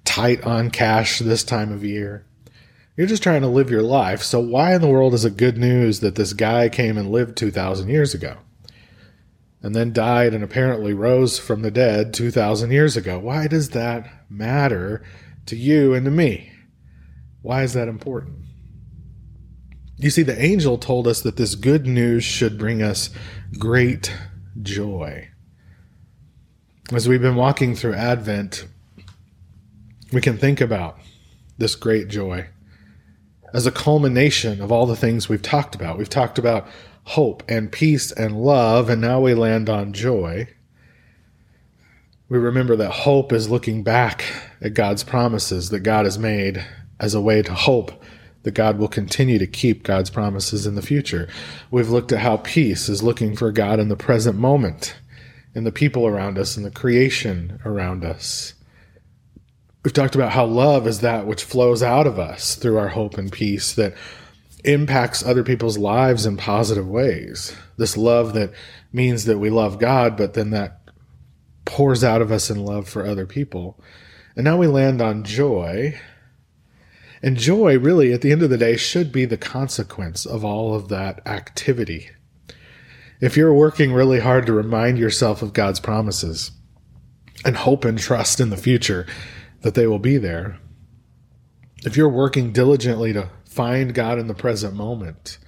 tight 0.04 0.44
on 0.44 0.70
cash 0.70 1.18
this 1.18 1.42
time 1.42 1.72
of 1.72 1.84
year. 1.84 2.24
You're 2.96 3.06
just 3.06 3.22
trying 3.22 3.40
to 3.40 3.48
live 3.48 3.70
your 3.70 3.82
life. 3.82 4.22
So, 4.22 4.38
why 4.38 4.74
in 4.74 4.82
the 4.82 4.88
world 4.88 5.14
is 5.14 5.24
it 5.24 5.38
good 5.38 5.56
news 5.56 6.00
that 6.00 6.14
this 6.14 6.34
guy 6.34 6.68
came 6.68 6.98
and 6.98 7.10
lived 7.10 7.36
2,000 7.36 7.88
years 7.88 8.12
ago? 8.12 8.36
And 9.62 9.74
then 9.74 9.92
died 9.92 10.34
and 10.34 10.44
apparently 10.44 10.92
rose 10.92 11.38
from 11.38 11.62
the 11.62 11.70
dead 11.70 12.12
2,000 12.12 12.70
years 12.70 12.96
ago. 12.96 13.18
Why 13.18 13.46
does 13.46 13.70
that 13.70 14.10
matter 14.28 15.02
to 15.46 15.56
you 15.56 15.94
and 15.94 16.04
to 16.04 16.10
me? 16.10 16.52
Why 17.40 17.62
is 17.62 17.72
that 17.72 17.88
important? 17.88 18.36
You 19.96 20.10
see, 20.10 20.22
the 20.22 20.40
angel 20.40 20.78
told 20.78 21.06
us 21.06 21.22
that 21.22 21.36
this 21.36 21.54
good 21.54 21.86
news 21.86 22.24
should 22.24 22.58
bring 22.58 22.82
us 22.82 23.08
great 23.58 24.12
joy. 24.60 25.28
As 26.92 27.08
we've 27.08 27.22
been 27.22 27.36
walking 27.36 27.74
through 27.74 27.94
Advent, 27.94 28.66
we 30.12 30.20
can 30.20 30.36
think 30.36 30.60
about 30.60 30.98
this 31.56 31.74
great 31.74 32.08
joy 32.08 32.48
as 33.52 33.66
a 33.66 33.72
culmination 33.72 34.60
of 34.60 34.72
all 34.72 34.86
the 34.86 34.96
things 34.96 35.28
we've 35.28 35.42
talked 35.42 35.74
about. 35.74 35.98
We've 35.98 36.08
talked 36.08 36.38
about 36.38 36.66
hope 37.04 37.42
and 37.48 37.70
peace 37.70 38.12
and 38.12 38.40
love, 38.40 38.88
and 38.88 39.00
now 39.00 39.20
we 39.20 39.34
land 39.34 39.68
on 39.68 39.92
joy. 39.92 40.48
We 42.28 42.38
remember 42.38 42.76
that 42.76 42.90
hope 42.90 43.32
is 43.32 43.50
looking 43.50 43.82
back 43.82 44.24
at 44.60 44.74
God's 44.74 45.04
promises 45.04 45.70
that 45.70 45.80
God 45.80 46.06
has 46.06 46.18
made 46.18 46.64
as 46.98 47.14
a 47.14 47.20
way 47.20 47.42
to 47.42 47.52
hope 47.52 48.02
that 48.42 48.54
God 48.54 48.78
will 48.78 48.88
continue 48.88 49.38
to 49.38 49.46
keep 49.46 49.82
God's 49.82 50.10
promises 50.10 50.66
in 50.66 50.74
the 50.74 50.82
future. 50.82 51.28
We've 51.70 51.90
looked 51.90 52.12
at 52.12 52.20
how 52.20 52.38
peace 52.38 52.88
is 52.88 53.02
looking 53.02 53.36
for 53.36 53.52
God 53.52 53.78
in 53.78 53.88
the 53.88 53.96
present 53.96 54.38
moment, 54.38 54.96
in 55.54 55.64
the 55.64 55.72
people 55.72 56.06
around 56.06 56.38
us, 56.38 56.56
in 56.56 56.62
the 56.62 56.70
creation 56.70 57.60
around 57.64 58.04
us. 58.04 58.54
We've 59.82 59.92
talked 59.92 60.14
about 60.14 60.32
how 60.32 60.46
love 60.46 60.86
is 60.86 61.00
that 61.00 61.26
which 61.26 61.42
flows 61.42 61.82
out 61.82 62.06
of 62.06 62.18
us 62.18 62.54
through 62.54 62.78
our 62.78 62.88
hope 62.88 63.18
and 63.18 63.32
peace 63.32 63.74
that 63.74 63.94
impacts 64.64 65.24
other 65.24 65.42
people's 65.42 65.76
lives 65.76 66.24
in 66.24 66.36
positive 66.36 66.88
ways. 66.88 67.56
This 67.76 67.96
love 67.96 68.34
that 68.34 68.52
means 68.92 69.24
that 69.24 69.38
we 69.38 69.50
love 69.50 69.80
God, 69.80 70.16
but 70.16 70.34
then 70.34 70.50
that 70.50 70.82
pours 71.64 72.04
out 72.04 72.22
of 72.22 72.30
us 72.30 72.48
in 72.48 72.64
love 72.64 72.88
for 72.88 73.04
other 73.04 73.26
people. 73.26 73.80
And 74.36 74.44
now 74.44 74.56
we 74.56 74.68
land 74.68 75.02
on 75.02 75.24
joy, 75.24 75.98
and 77.22 77.36
joy, 77.36 77.78
really, 77.78 78.12
at 78.12 78.20
the 78.20 78.32
end 78.32 78.42
of 78.42 78.50
the 78.50 78.58
day, 78.58 78.76
should 78.76 79.12
be 79.12 79.24
the 79.24 79.36
consequence 79.36 80.24
of 80.26 80.44
all 80.44 80.74
of 80.74 80.88
that 80.88 81.26
activity. 81.26 82.10
If 83.20 83.36
you're 83.36 83.54
working 83.54 83.92
really 83.92 84.20
hard 84.20 84.46
to 84.46 84.52
remind 84.52 84.98
yourself 84.98 85.42
of 85.42 85.52
God's 85.52 85.80
promises 85.80 86.52
and 87.44 87.56
hope 87.56 87.84
and 87.84 87.98
trust 87.98 88.40
in 88.40 88.50
the 88.50 88.56
future 88.56 89.06
that 89.62 89.74
they 89.74 89.86
will 89.86 89.98
be 89.98 90.18
there, 90.18 90.58
if 91.84 91.96
you're 91.96 92.08
working 92.08 92.52
diligently 92.52 93.12
to 93.12 93.30
find 93.44 93.94
God 93.94 94.18
in 94.18 94.26
the 94.26 94.34
present 94.34 94.74
moment, 94.74 95.38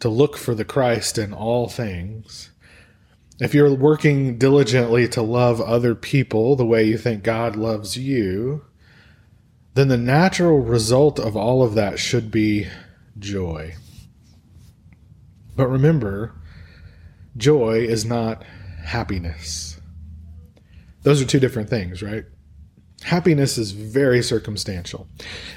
to 0.00 0.08
look 0.08 0.36
for 0.36 0.54
the 0.54 0.64
Christ 0.64 1.18
in 1.18 1.32
all 1.32 1.68
things, 1.68 2.50
if 3.40 3.54
you're 3.54 3.74
working 3.74 4.38
diligently 4.38 5.08
to 5.08 5.22
love 5.22 5.60
other 5.60 5.94
people 5.94 6.56
the 6.56 6.66
way 6.66 6.84
you 6.84 6.98
think 6.98 7.22
God 7.22 7.56
loves 7.56 7.96
you, 7.96 8.64
then 9.74 9.88
the 9.88 9.96
natural 9.96 10.58
result 10.58 11.20
of 11.20 11.36
all 11.36 11.62
of 11.62 11.74
that 11.74 11.98
should 11.98 12.30
be 12.30 12.66
joy. 13.18 13.74
But 15.54 15.68
remember, 15.68 16.34
joy 17.36 17.80
is 17.80 18.04
not 18.04 18.42
happiness. 18.84 19.80
Those 21.02 21.22
are 21.22 21.26
two 21.26 21.40
different 21.40 21.68
things, 21.68 22.02
right? 22.02 22.24
Happiness 23.04 23.58
is 23.58 23.72
very 23.72 24.22
circumstantial. 24.22 25.06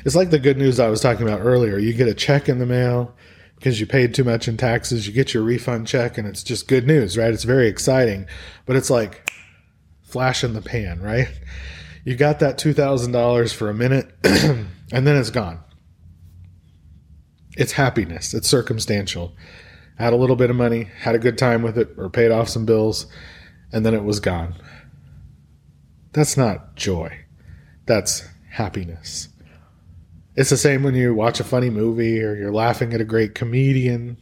It's 0.06 0.16
like 0.16 0.30
the 0.30 0.40
good 0.40 0.58
news 0.58 0.80
I 0.80 0.90
was 0.90 1.02
talking 1.02 1.28
about 1.28 1.42
earlier. 1.42 1.78
You 1.78 1.94
get 1.94 2.08
a 2.08 2.14
check 2.14 2.48
in 2.48 2.60
the 2.60 2.66
mail 2.66 3.16
because 3.56 3.80
you 3.80 3.86
paid 3.86 4.14
too 4.14 4.24
much 4.24 4.48
in 4.48 4.58
taxes, 4.58 5.08
you 5.08 5.14
get 5.14 5.34
your 5.34 5.44
refund 5.44 5.88
check, 5.88 6.18
and 6.18 6.28
it's 6.28 6.44
just 6.44 6.68
good 6.68 6.88
news, 6.88 7.18
right? 7.18 7.34
It's 7.34 7.44
very 7.44 7.68
exciting, 7.68 8.26
but 8.66 8.76
it's 8.76 8.90
like 8.90 9.32
flash 10.04 10.44
in 10.44 10.54
the 10.54 10.62
pan, 10.62 11.02
right? 11.02 11.28
you 12.04 12.16
got 12.16 12.40
that 12.40 12.58
$2,000 12.58 13.54
for 13.54 13.70
a 13.70 13.74
minute 13.74 14.12
and 14.24 15.08
then 15.08 15.16
it's 15.16 15.30
gone. 15.30 15.60
It's 17.58 17.74
happiness, 17.74 18.34
it's 18.34 18.48
circumstantial. 18.48 19.36
Had 19.98 20.14
a 20.14 20.16
little 20.16 20.36
bit 20.36 20.50
of 20.50 20.56
money, 20.56 20.86
had 21.02 21.16
a 21.16 21.20
good 21.20 21.38
time 21.38 21.62
with 21.62 21.78
it, 21.78 21.90
or 21.98 22.10
paid 22.10 22.32
off 22.32 22.50
some 22.50 22.66
bills, 22.66 23.06
and 23.72 23.86
then 23.86 23.94
it 23.94 24.04
was 24.04 24.20
gone. 24.20 24.56
That's 26.14 26.36
not 26.36 26.76
joy, 26.76 27.21
that's 27.92 28.28
happiness. 28.50 29.30
It's 30.36 30.50
the 30.50 30.58
same 30.58 30.84
when 30.84 30.96
you 30.96 31.14
watch 31.14 31.40
a 31.40 31.44
funny 31.44 31.70
movie 31.70 32.22
or 32.24 32.36
you're 32.36 32.54
laughing 32.54 32.94
at 32.94 33.02
a 33.02 33.06
great 33.06 33.36
comedian 33.36 34.18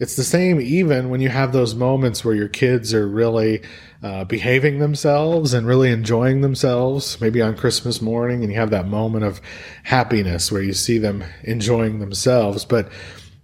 it's 0.00 0.16
the 0.16 0.24
same 0.24 0.62
even 0.62 1.10
when 1.10 1.20
you 1.20 1.28
have 1.28 1.52
those 1.52 1.74
moments 1.74 2.24
where 2.24 2.34
your 2.34 2.48
kids 2.48 2.94
are 2.94 3.06
really 3.06 3.62
uh, 4.02 4.24
behaving 4.24 4.78
themselves 4.78 5.52
and 5.52 5.66
really 5.66 5.90
enjoying 5.90 6.40
themselves, 6.40 7.20
maybe 7.20 7.42
on 7.42 7.54
Christmas 7.54 8.00
morning, 8.00 8.42
and 8.42 8.50
you 8.50 8.58
have 8.58 8.70
that 8.70 8.88
moment 8.88 9.24
of 9.24 9.42
happiness 9.82 10.50
where 10.50 10.62
you 10.62 10.72
see 10.72 10.96
them 10.96 11.22
enjoying 11.44 11.98
themselves. 11.98 12.64
But 12.64 12.90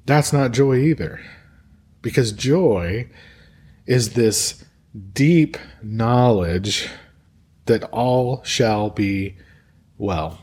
that's 0.07 0.33
not 0.33 0.53
joy 0.53 0.76
either, 0.79 1.21
because 2.00 2.33
joy 2.33 3.07
is 3.85 4.15
this 4.15 4.65
deep 5.12 5.59
knowledge 5.83 6.88
that 7.67 7.85
all 7.85 8.43
shall 8.45 8.91
be 8.91 9.37
well. 9.99 10.41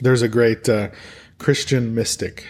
There's 0.00 0.22
a 0.22 0.28
great 0.28 0.68
uh, 0.68 0.90
Christian 1.38 1.94
mystic 1.94 2.46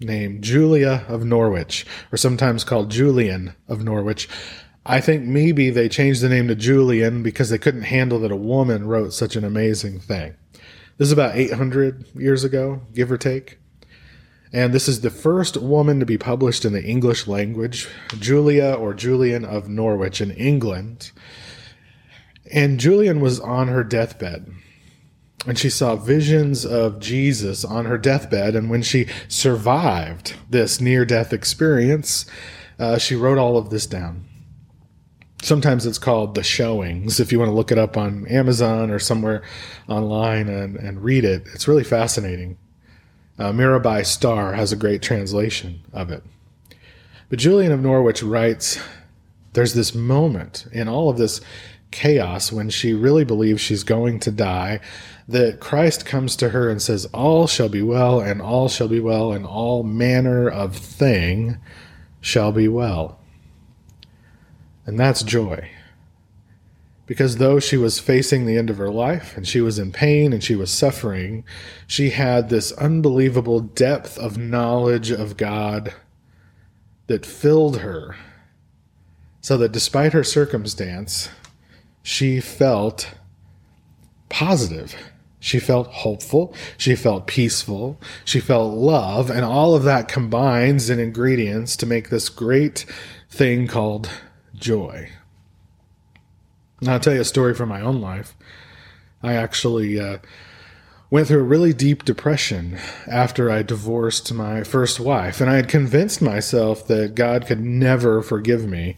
named 0.00 0.42
Julia 0.42 1.04
of 1.08 1.24
Norwich, 1.24 1.86
or 2.12 2.16
sometimes 2.16 2.64
called 2.64 2.90
Julian 2.90 3.54
of 3.68 3.82
Norwich. 3.82 4.28
I 4.84 5.00
think 5.00 5.24
maybe 5.24 5.70
they 5.70 5.88
changed 5.88 6.20
the 6.20 6.28
name 6.28 6.48
to 6.48 6.54
Julian 6.54 7.22
because 7.22 7.50
they 7.50 7.58
couldn't 7.58 7.82
handle 7.82 8.20
that 8.20 8.30
a 8.30 8.36
woman 8.36 8.86
wrote 8.86 9.12
such 9.12 9.36
an 9.36 9.44
amazing 9.44 10.00
thing. 10.00 10.34
This 10.98 11.06
is 11.06 11.12
about 11.12 11.36
800 11.36 12.06
years 12.14 12.44
ago, 12.44 12.82
give 12.94 13.10
or 13.10 13.18
take. 13.18 13.58
And 14.52 14.72
this 14.72 14.88
is 14.88 15.00
the 15.00 15.10
first 15.10 15.56
woman 15.56 16.00
to 16.00 16.06
be 16.06 16.16
published 16.16 16.64
in 16.64 16.72
the 16.72 16.84
English 16.84 17.26
language, 17.26 17.88
Julia 18.18 18.74
or 18.78 18.94
Julian 18.94 19.44
of 19.44 19.68
Norwich 19.68 20.20
in 20.20 20.30
England. 20.30 21.10
And 22.52 22.78
Julian 22.80 23.20
was 23.20 23.40
on 23.40 23.68
her 23.68 23.84
deathbed 23.84 24.52
and 25.46 25.58
she 25.58 25.70
saw 25.70 25.96
visions 25.96 26.66
of 26.66 26.98
Jesus 26.98 27.64
on 27.64 27.84
her 27.84 27.98
deathbed. 27.98 28.56
And 28.56 28.68
when 28.68 28.82
she 28.82 29.06
survived 29.28 30.34
this 30.50 30.80
near 30.80 31.04
death 31.04 31.32
experience, 31.32 32.26
uh, 32.78 32.98
she 32.98 33.14
wrote 33.14 33.38
all 33.38 33.56
of 33.56 33.70
this 33.70 33.86
down. 33.86 34.24
Sometimes 35.42 35.86
it's 35.86 35.98
called 35.98 36.34
The 36.34 36.42
Showings. 36.42 37.20
If 37.20 37.30
you 37.30 37.38
want 37.38 37.50
to 37.50 37.54
look 37.54 37.70
it 37.70 37.78
up 37.78 37.96
on 37.96 38.26
Amazon 38.26 38.90
or 38.90 38.98
somewhere 38.98 39.42
online 39.86 40.48
and, 40.48 40.76
and 40.76 41.04
read 41.04 41.24
it, 41.24 41.46
it's 41.54 41.68
really 41.68 41.84
fascinating. 41.84 42.58
Uh, 43.38 43.52
Mirabai 43.52 44.04
Starr 44.04 44.54
has 44.54 44.72
a 44.72 44.76
great 44.76 45.02
translation 45.02 45.82
of 45.92 46.10
it. 46.10 46.24
But 47.28 47.38
Julian 47.38 47.70
of 47.70 47.80
Norwich 47.80 48.22
writes 48.22 48.80
There's 49.52 49.74
this 49.74 49.94
moment 49.94 50.66
in 50.72 50.88
all 50.88 51.08
of 51.10 51.18
this 51.18 51.40
chaos 51.96 52.52
when 52.52 52.68
she 52.68 52.92
really 52.92 53.24
believes 53.24 53.60
she's 53.60 53.82
going 53.82 54.20
to 54.20 54.30
die 54.30 54.78
that 55.26 55.60
Christ 55.60 56.04
comes 56.04 56.36
to 56.36 56.50
her 56.50 56.68
and 56.68 56.80
says, 56.80 57.06
All 57.06 57.46
shall 57.46 57.70
be 57.70 57.80
well, 57.80 58.20
and 58.20 58.42
all 58.42 58.68
shall 58.68 58.86
be 58.86 59.00
well, 59.00 59.32
and 59.32 59.46
all 59.46 59.82
manner 59.82 60.46
of 60.46 60.76
thing 60.76 61.56
shall 62.20 62.52
be 62.52 62.68
well. 62.68 63.18
And 64.84 65.00
that's 65.00 65.22
joy. 65.22 65.70
Because 67.06 67.38
though 67.38 67.58
she 67.60 67.78
was 67.78 67.98
facing 67.98 68.44
the 68.44 68.58
end 68.58 68.68
of 68.68 68.78
her 68.78 68.90
life 68.90 69.36
and 69.36 69.46
she 69.46 69.60
was 69.60 69.78
in 69.78 69.92
pain 69.92 70.32
and 70.32 70.42
she 70.42 70.56
was 70.56 70.70
suffering, 70.70 71.44
she 71.86 72.10
had 72.10 72.48
this 72.48 72.72
unbelievable 72.72 73.60
depth 73.60 74.18
of 74.18 74.36
knowledge 74.36 75.10
of 75.10 75.36
God 75.36 75.94
that 77.06 77.24
filled 77.24 77.78
her. 77.78 78.16
So 79.40 79.56
that 79.58 79.70
despite 79.70 80.12
her 80.12 80.24
circumstance, 80.24 81.28
she 82.06 82.38
felt 82.38 83.14
positive. 84.28 84.94
She 85.40 85.58
felt 85.58 85.88
hopeful. 85.88 86.54
She 86.76 86.94
felt 86.94 87.26
peaceful. 87.26 88.00
She 88.24 88.38
felt 88.38 88.74
love. 88.74 89.28
And 89.28 89.44
all 89.44 89.74
of 89.74 89.82
that 89.82 90.06
combines 90.06 90.88
in 90.88 91.00
ingredients 91.00 91.76
to 91.78 91.84
make 91.84 92.08
this 92.08 92.28
great 92.28 92.86
thing 93.28 93.66
called 93.66 94.08
joy. 94.54 95.10
And 96.78 96.90
I'll 96.90 97.00
tell 97.00 97.12
you 97.12 97.22
a 97.22 97.24
story 97.24 97.54
from 97.54 97.70
my 97.70 97.80
own 97.80 98.00
life. 98.00 98.36
I 99.20 99.32
actually 99.34 99.98
uh, 99.98 100.18
went 101.10 101.26
through 101.26 101.40
a 101.40 101.42
really 101.42 101.72
deep 101.72 102.04
depression 102.04 102.78
after 103.08 103.50
I 103.50 103.64
divorced 103.64 104.32
my 104.32 104.62
first 104.62 105.00
wife. 105.00 105.40
And 105.40 105.50
I 105.50 105.56
had 105.56 105.68
convinced 105.68 106.22
myself 106.22 106.86
that 106.86 107.16
God 107.16 107.48
could 107.48 107.64
never 107.64 108.22
forgive 108.22 108.64
me 108.64 108.96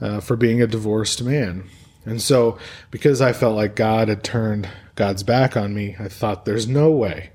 uh, 0.00 0.20
for 0.20 0.36
being 0.36 0.62
a 0.62 0.68
divorced 0.68 1.20
man. 1.20 1.68
And 2.06 2.20
so, 2.20 2.58
because 2.90 3.20
I 3.20 3.32
felt 3.32 3.56
like 3.56 3.76
God 3.76 4.08
had 4.08 4.22
turned 4.22 4.68
God's 4.94 5.22
back 5.22 5.56
on 5.56 5.74
me, 5.74 5.96
I 5.98 6.08
thought 6.08 6.44
there's 6.44 6.68
no 6.68 6.90
way 6.90 7.30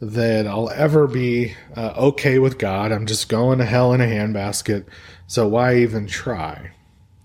that 0.00 0.46
I'll 0.46 0.70
ever 0.70 1.06
be 1.06 1.54
uh, 1.74 1.94
okay 1.96 2.38
with 2.38 2.58
God. 2.58 2.92
I'm 2.92 3.06
just 3.06 3.28
going 3.28 3.58
to 3.58 3.64
hell 3.64 3.94
in 3.94 4.00
a 4.00 4.04
handbasket. 4.04 4.84
So, 5.26 5.48
why 5.48 5.76
even 5.76 6.06
try? 6.06 6.72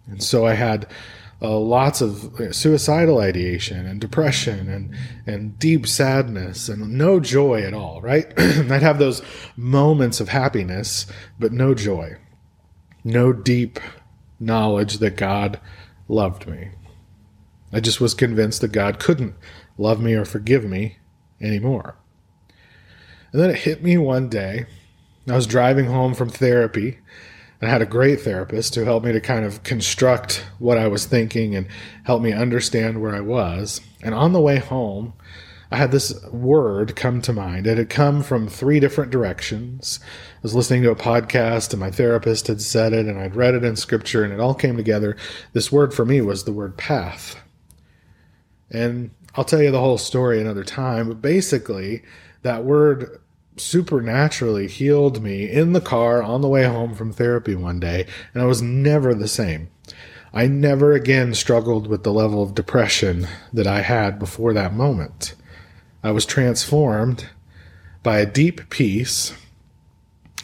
And 0.08 0.24
so, 0.24 0.46
I 0.46 0.54
had 0.54 0.88
uh, 1.42 1.58
lots 1.58 2.02
of 2.02 2.40
suicidal 2.52 3.18
ideation 3.20 3.86
and 3.86 4.00
depression 4.00 4.70
and 4.70 4.96
and 5.26 5.58
deep 5.58 5.88
sadness 5.88 6.70
and 6.70 6.94
no 6.94 7.20
joy 7.20 7.64
at 7.64 7.74
all. 7.74 8.02
Right? 8.02 8.32
I'd 8.38 8.82
have 8.82 9.00
those 9.00 9.22
moments 9.58 10.22
of 10.22 10.30
happiness, 10.30 11.06
but 11.40 11.52
no 11.52 11.74
joy, 11.74 12.16
no 13.04 13.34
deep 13.34 13.80
knowledge 14.40 15.00
that 15.00 15.18
God 15.18 15.60
loved 16.12 16.48
me. 16.48 16.72
I 17.74 17.80
just 17.80 18.02
was 18.02 18.14
convinced 18.14 18.62
that 18.62 18.74
God 18.74 19.00
couldn't 19.00 19.34
love 19.78 20.02
me 20.02 20.14
or 20.14 20.26
forgive 20.26 20.66
me 20.66 20.98
anymore. 21.40 21.96
And 23.32 23.42
then 23.42 23.50
it 23.50 23.60
hit 23.60 23.82
me 23.82 23.98
one 23.98 24.28
day. 24.28 24.66
I 25.30 25.36
was 25.36 25.48
driving 25.48 25.86
home 25.86 26.14
from 26.14 26.30
therapy 26.30 27.00
and 27.62 27.70
I 27.70 27.72
had 27.72 27.82
a 27.82 27.86
great 27.86 28.22
therapist 28.22 28.76
who 28.76 28.84
helped 28.84 29.06
me 29.06 29.14
to 29.14 29.22
kind 29.22 29.46
of 29.46 29.64
construct 29.64 30.46
what 30.60 30.78
I 30.78 30.88
was 30.88 31.06
thinking 31.06 31.56
and 31.56 31.68
help 32.04 32.22
me 32.22 32.34
understand 32.34 33.02
where 33.02 33.16
I 33.16 33.22
was. 33.22 33.80
And 34.04 34.14
on 34.14 34.34
the 34.34 34.42
way 34.42 34.58
home, 34.58 35.14
I 35.72 35.78
had 35.78 35.92
this 35.92 36.22
word 36.26 36.98
come 36.98 37.22
to 37.22 37.32
mind. 37.32 37.66
It 37.66 37.78
had 37.78 37.90
come 37.90 38.24
from 38.24 38.48
three 38.48 38.82
different 38.82 39.10
directions. 39.10 40.00
I 40.04 40.40
was 40.44 40.54
listening 40.54 40.84
to 40.84 40.92
a 40.92 40.96
podcast 40.96 41.72
and 41.72 41.80
my 41.80 41.90
therapist 41.90 42.48
had 42.48 42.62
said 42.62 42.92
it 42.92 43.06
and 43.06 43.18
I'd 43.18 43.38
read 43.38 43.56
it 43.56 43.64
in 43.64 43.78
scripture 43.78 44.24
and 44.24 44.34
it 44.34 44.40
all 44.42 44.54
came 44.54 44.76
together. 44.76 45.16
This 45.54 45.72
word 45.72 45.94
for 45.94 46.04
me 46.04 46.20
was 46.20 46.44
the 46.44 46.52
word 46.52 46.78
path. 46.78 47.38
And 48.70 49.12
I'll 49.36 49.46
tell 49.46 49.62
you 49.62 49.72
the 49.72 49.80
whole 49.80 49.98
story 49.98 50.42
another 50.42 50.66
time, 50.66 51.08
but 51.08 51.22
basically, 51.22 52.04
that 52.42 52.66
word 52.66 53.22
supernaturally 53.56 54.68
healed 54.68 55.22
me 55.22 55.50
in 55.50 55.74
the 55.74 55.82
car 55.82 56.22
on 56.22 56.42
the 56.42 56.48
way 56.48 56.64
home 56.64 56.96
from 56.96 57.14
therapy 57.14 57.56
one 57.56 57.80
day, 57.80 58.08
and 58.34 58.42
I 58.42 58.46
was 58.46 58.62
never 58.62 59.14
the 59.14 59.28
same. 59.28 59.70
I 60.34 60.48
never 60.48 60.94
again 60.94 61.34
struggled 61.34 61.88
with 61.88 62.04
the 62.04 62.14
level 62.14 62.42
of 62.42 62.56
depression 62.56 63.28
that 63.54 63.68
I 63.68 63.82
had 63.82 64.20
before 64.20 64.54
that 64.54 64.74
moment. 64.74 65.36
I 66.04 66.12
was 66.12 66.26
transformed 66.26 67.30
by 68.04 68.20
a 68.20 68.26
deep 68.26 68.70
peace 68.70 69.34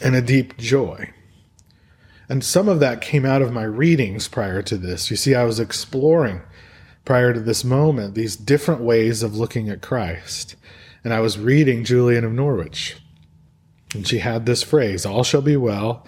and 0.00 0.14
a 0.14 0.22
deep 0.22 0.56
joy. 0.56 1.10
And 2.28 2.44
some 2.44 2.68
of 2.68 2.80
that 2.80 3.00
came 3.00 3.24
out 3.24 3.42
of 3.42 3.52
my 3.52 3.64
readings 3.64 4.28
prior 4.28 4.62
to 4.62 4.76
this. 4.76 5.10
You 5.10 5.16
see, 5.16 5.34
I 5.34 5.44
was 5.44 5.58
exploring 5.58 6.42
prior 7.04 7.32
to 7.32 7.40
this 7.40 7.64
moment 7.64 8.14
these 8.14 8.36
different 8.36 8.82
ways 8.82 9.22
of 9.22 9.36
looking 9.36 9.68
at 9.68 9.80
Christ 9.80 10.56
and 11.04 11.14
I 11.14 11.20
was 11.20 11.38
reading 11.38 11.84
Julian 11.84 12.24
of 12.24 12.32
Norwich. 12.32 12.96
And 13.94 14.06
she 14.06 14.18
had 14.18 14.44
this 14.44 14.62
phrase, 14.62 15.06
all 15.06 15.24
shall 15.24 15.40
be 15.40 15.56
well, 15.56 16.06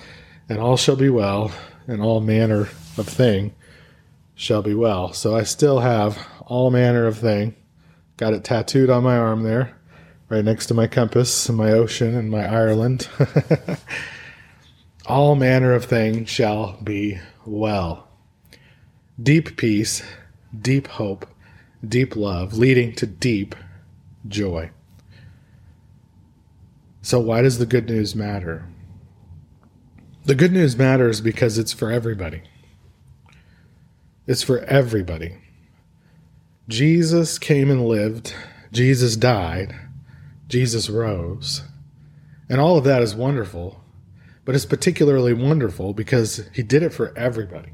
and 0.49 0.59
all 0.59 0.77
shall 0.77 0.97
be 0.97 1.09
well, 1.09 1.53
and 1.87 2.03
all 2.03 2.21
manner 2.21 2.69
of 2.99 3.09
thing 3.09 3.55
shall 4.35 4.63
be 4.63 4.75
well. 4.75 5.13
So 5.13 5.35
I 5.35 5.45
still 5.45 5.81
have 5.81 6.19
all 6.45 6.71
manner 6.71 7.07
of 7.07 7.19
thing. 7.19 7.55
Got 8.21 8.35
it 8.35 8.45
tattooed 8.45 8.91
on 8.91 9.03
my 9.03 9.17
arm 9.17 9.45
there, 9.45 9.75
right 10.29 10.45
next 10.45 10.67
to 10.67 10.75
my 10.75 10.87
compass 10.87 11.49
and 11.49 11.57
my 11.57 11.71
ocean 11.71 12.15
and 12.15 12.31
my 12.31 12.45
Ireland. 12.45 13.09
all 15.07 15.37
manner 15.37 15.73
of 15.73 15.87
thing 15.87 16.27
shall 16.27 16.77
be 16.85 17.19
well. 17.47 18.09
Deep 19.19 19.57
peace, 19.57 20.03
deep 20.55 20.87
hope, 20.89 21.27
deep 21.83 22.15
love, 22.15 22.59
leading 22.59 22.95
to 22.97 23.07
deep 23.07 23.55
joy. 24.29 24.71
So, 27.01 27.21
why 27.21 27.41
does 27.41 27.57
the 27.57 27.65
good 27.65 27.89
news 27.89 28.15
matter? 28.15 28.69
The 30.27 30.35
good 30.35 30.53
news 30.53 30.77
matters 30.77 31.23
because 31.23 31.57
it's 31.57 31.73
for 31.73 31.91
everybody. 31.91 32.43
It's 34.27 34.43
for 34.43 34.59
everybody. 34.59 35.39
Jesus 36.71 37.39
came 37.39 37.71
and 37.71 37.87
lived, 37.87 38.35
Jesus 38.71 39.17
died, 39.17 39.75
Jesus 40.49 40.89
rose. 40.89 41.63
And 42.49 42.61
all 42.61 42.79
of 42.79 42.85
that 42.85 43.03
is 43.03 43.15
wonderful, 43.15 43.83
but 44.45 44.55
it's 44.55 44.67
particularly 44.67 45.33
wonderful 45.33 45.93
because 45.93 46.49
he 46.55 46.63
did 46.63 46.83
it 46.83 46.95
for 46.95 47.13
everybody. 47.19 47.73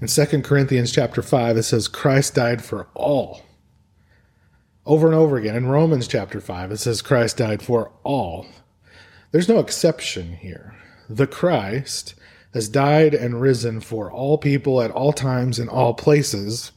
In 0.00 0.08
2 0.08 0.42
Corinthians 0.42 0.92
chapter 0.92 1.22
5 1.22 1.56
it 1.56 1.62
says 1.62 1.88
Christ 1.88 2.34
died 2.34 2.62
for 2.62 2.88
all 2.94 3.42
over 4.88 5.06
and 5.06 5.14
over 5.14 5.36
again. 5.36 5.54
In 5.54 5.66
Romans 5.66 6.08
chapter 6.08 6.40
5, 6.40 6.72
it 6.72 6.78
says 6.78 7.02
Christ 7.02 7.36
died 7.36 7.62
for 7.62 7.92
all. 8.02 8.46
There's 9.30 9.48
no 9.48 9.58
exception 9.58 10.32
here. 10.32 10.74
The 11.10 11.26
Christ 11.26 12.14
has 12.54 12.70
died 12.70 13.14
and 13.14 13.40
risen 13.40 13.80
for 13.80 14.10
all 14.10 14.38
people 14.38 14.80
at 14.80 14.90
all 14.90 15.12
times 15.12 15.58
in 15.58 15.68
all 15.68 15.92
places. 15.92 16.72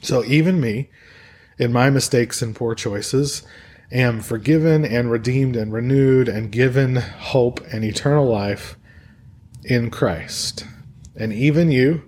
So 0.00 0.24
even 0.24 0.60
me, 0.60 0.90
in 1.58 1.72
my 1.72 1.90
mistakes 1.90 2.42
and 2.42 2.56
poor 2.56 2.74
choices, 2.74 3.42
am 3.92 4.20
forgiven 4.20 4.84
and 4.84 5.10
redeemed 5.10 5.56
and 5.56 5.72
renewed 5.72 6.28
and 6.28 6.50
given 6.50 6.96
hope 6.96 7.60
and 7.72 7.84
eternal 7.84 8.26
life 8.26 8.76
in 9.64 9.90
Christ. 9.90 10.64
And 11.16 11.32
even 11.32 11.70
you, 11.70 12.02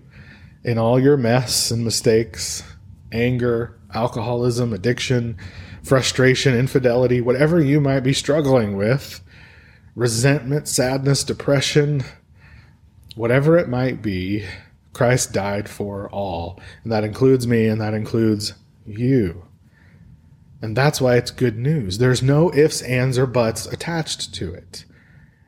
in 0.65 0.79
all 0.79 0.99
your 0.99 1.17
mess 1.17 1.71
and 1.71 1.85
mistakes, 1.85 2.63
anger, 3.11 3.79
alcoholism, 3.93 4.73
addiction, 4.73 5.37
frustration, 5.83 6.57
infidelity, 6.57 7.21
whatever 7.21 7.61
you 7.61 7.81
might 7.81 8.01
be 8.01 8.13
struggling 8.13 8.77
with, 8.77 9.21
resentment, 9.95 10.69
sadness, 10.69 11.25
depression, 11.25 12.03
whatever 13.17 13.59
it 13.59 13.69
might 13.69 14.01
be, 14.01 14.47
Christ 14.93 15.33
died 15.33 15.69
for 15.69 16.09
all. 16.11 16.61
And 16.83 16.93
that 16.93 17.05
includes 17.05 17.47
me 17.47 17.67
and 17.67 17.81
that 17.81 17.95
includes 17.95 18.55
you. 18.87 19.45
And 20.61 20.77
that's 20.77 21.01
why 21.01 21.17
it's 21.17 21.31
good 21.31 21.59
news. 21.59 21.99
There's 21.99 22.23
no 22.23 22.55
ifs, 22.55 22.83
ands, 22.83 23.19
or 23.19 23.27
buts 23.27 23.67
attached 23.67 24.33
to 24.35 24.55
it. 24.55 24.85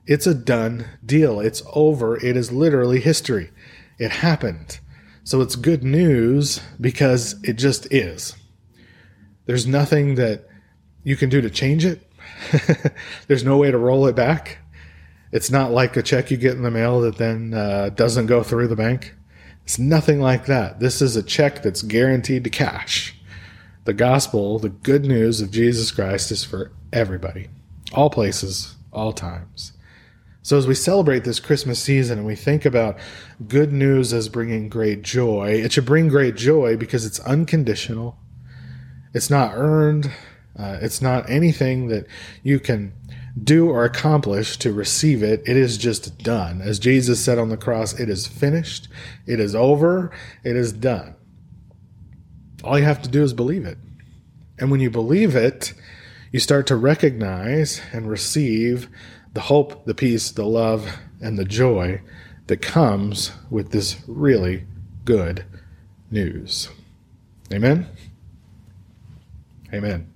It's 0.06 0.26
a 0.26 0.34
done 0.34 0.86
deal. 1.04 1.40
It's 1.40 1.62
over. 1.72 2.16
It 2.16 2.36
is 2.36 2.50
literally 2.50 3.00
history. 3.00 3.50
It 3.98 4.10
happened. 4.10 4.80
So 5.22 5.40
it's 5.40 5.56
good 5.56 5.84
news 5.84 6.60
because 6.80 7.36
it 7.42 7.54
just 7.54 7.90
is. 7.92 8.34
There's 9.46 9.66
nothing 9.66 10.16
that 10.16 10.46
you 11.04 11.16
can 11.16 11.30
do 11.30 11.40
to 11.40 11.48
change 11.48 11.84
it. 11.84 12.02
There's 13.28 13.44
no 13.44 13.56
way 13.56 13.70
to 13.70 13.78
roll 13.78 14.06
it 14.06 14.16
back. 14.16 14.58
It's 15.32 15.50
not 15.50 15.70
like 15.70 15.96
a 15.96 16.02
check 16.02 16.30
you 16.30 16.36
get 16.36 16.56
in 16.56 16.62
the 16.62 16.70
mail 16.70 17.00
that 17.02 17.18
then 17.18 17.54
uh, 17.54 17.90
doesn't 17.90 18.26
go 18.26 18.42
through 18.42 18.68
the 18.68 18.76
bank. 18.76 19.14
It's 19.64 19.78
nothing 19.78 20.20
like 20.20 20.46
that. 20.46 20.78
This 20.78 21.00
is 21.00 21.16
a 21.16 21.22
check 21.22 21.62
that's 21.62 21.82
guaranteed 21.82 22.44
to 22.44 22.50
cash. 22.50 23.16
The 23.84 23.94
gospel, 23.94 24.58
the 24.58 24.68
good 24.68 25.04
news 25.04 25.40
of 25.40 25.50
Jesus 25.50 25.90
Christ, 25.90 26.30
is 26.30 26.44
for 26.44 26.72
everybody, 26.92 27.48
all 27.92 28.10
places, 28.10 28.76
all 28.92 29.12
times. 29.12 29.72
So, 30.42 30.58
as 30.58 30.66
we 30.66 30.74
celebrate 30.74 31.24
this 31.24 31.40
Christmas 31.40 31.80
season 31.80 32.18
and 32.18 32.26
we 32.26 32.36
think 32.36 32.66
about 32.66 32.98
good 33.48 33.72
news 33.72 34.12
as 34.12 34.28
bringing 34.28 34.68
great 34.68 35.00
joy, 35.00 35.52
it 35.52 35.72
should 35.72 35.86
bring 35.86 36.08
great 36.08 36.34
joy 36.34 36.76
because 36.76 37.06
it's 37.06 37.20
unconditional, 37.20 38.18
it's 39.14 39.30
not 39.30 39.52
earned, 39.54 40.10
uh, 40.58 40.78
it's 40.82 41.00
not 41.00 41.28
anything 41.30 41.88
that 41.88 42.06
you 42.42 42.60
can 42.60 42.92
do 43.42 43.68
or 43.68 43.84
accomplish 43.84 44.56
to 44.58 44.72
receive 44.72 45.22
it. 45.22 45.42
It 45.46 45.56
is 45.56 45.76
just 45.76 46.18
done. 46.18 46.60
As 46.60 46.78
Jesus 46.78 47.24
said 47.24 47.38
on 47.38 47.48
the 47.48 47.56
cross, 47.56 47.98
it 47.98 48.08
is 48.08 48.26
finished, 48.26 48.88
it 49.26 49.40
is 49.40 49.54
over, 49.54 50.10
it 50.44 50.56
is 50.56 50.72
done. 50.72 51.16
All 52.62 52.78
you 52.78 52.84
have 52.84 53.02
to 53.02 53.08
do 53.08 53.22
is 53.22 53.32
believe 53.32 53.66
it. 53.66 53.78
And 54.58 54.70
when 54.70 54.80
you 54.80 54.90
believe 54.90 55.34
it, 55.34 55.74
you 56.30 56.40
start 56.40 56.66
to 56.68 56.76
recognize 56.76 57.82
and 57.92 58.08
receive 58.08 58.88
the 59.34 59.42
hope, 59.42 59.84
the 59.84 59.94
peace, 59.94 60.30
the 60.30 60.46
love, 60.46 60.96
and 61.20 61.38
the 61.38 61.44
joy 61.44 62.00
that 62.46 62.62
comes 62.62 63.32
with 63.50 63.72
this 63.72 63.96
really 64.06 64.64
good 65.04 65.44
news. 66.10 66.68
Amen? 67.52 67.86
Amen. 69.72 70.13